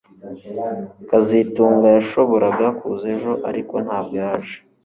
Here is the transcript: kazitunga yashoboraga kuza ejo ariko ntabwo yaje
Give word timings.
kazitunga 1.09 1.87
yashoboraga 1.97 2.67
kuza 2.79 3.05
ejo 3.15 3.31
ariko 3.49 3.75
ntabwo 3.85 4.13
yaje 4.23 4.57